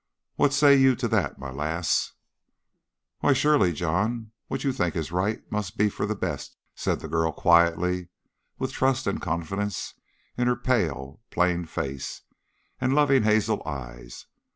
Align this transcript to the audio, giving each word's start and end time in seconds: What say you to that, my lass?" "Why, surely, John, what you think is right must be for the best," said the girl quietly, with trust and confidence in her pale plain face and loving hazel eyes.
What 0.35 0.51
say 0.51 0.75
you 0.75 0.95
to 0.95 1.07
that, 1.09 1.37
my 1.37 1.51
lass?" 1.51 2.13
"Why, 3.19 3.33
surely, 3.33 3.71
John, 3.71 4.31
what 4.47 4.63
you 4.63 4.73
think 4.73 4.95
is 4.95 5.11
right 5.11 5.43
must 5.51 5.77
be 5.77 5.89
for 5.91 6.07
the 6.07 6.15
best," 6.15 6.57
said 6.73 7.01
the 7.01 7.07
girl 7.07 7.31
quietly, 7.31 8.07
with 8.57 8.71
trust 8.71 9.05
and 9.05 9.21
confidence 9.21 9.93
in 10.39 10.47
her 10.47 10.55
pale 10.55 11.21
plain 11.29 11.65
face 11.65 12.23
and 12.79 12.95
loving 12.95 13.21
hazel 13.21 13.61
eyes. 13.63 14.25